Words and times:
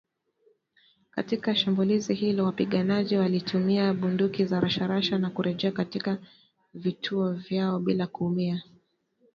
Katika 1.11 1.55
shambulizi 1.55 2.13
hilo 2.13 2.45
wapiganaji 2.45 3.15
walitumia 3.17 3.93
bunduki 3.93 4.45
za 4.45 4.59
rashasha 4.59 5.17
na 5.17 5.29
kurejea 5.29 5.71
katika 5.71 6.17
vituo 6.73 7.33
vyao 7.33 7.79
bila 7.79 8.07
kuumia 8.07 8.63